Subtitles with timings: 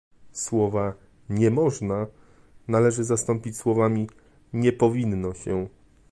[0.31, 0.93] Słowa
[1.29, 2.07] "nie można"
[2.67, 4.09] należy zastąpić słowami
[4.53, 5.67] "nie powinno się"